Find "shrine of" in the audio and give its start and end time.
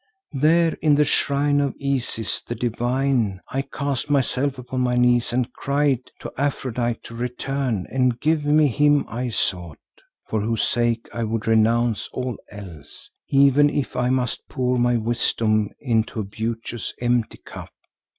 1.05-1.75